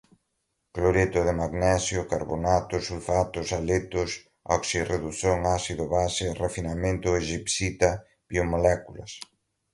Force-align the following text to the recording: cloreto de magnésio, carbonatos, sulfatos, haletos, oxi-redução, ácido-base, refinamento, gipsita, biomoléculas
cloreto 0.75 1.19
de 1.27 1.33
magnésio, 1.41 2.01
carbonatos, 2.13 2.81
sulfatos, 2.89 3.47
haletos, 3.55 4.09
oxi-redução, 4.55 5.37
ácido-base, 5.61 6.25
refinamento, 6.43 7.07
gipsita, 7.27 7.91
biomoléculas 8.29 9.11